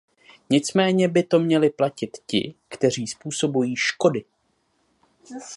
Nicméně 0.49 1.07
by 1.07 1.23
to 1.23 1.39
měli 1.39 1.69
platit 1.69 2.17
ti, 2.27 2.53
kteří 2.67 3.07
způsobují 3.07 3.75
škody. 3.75 4.23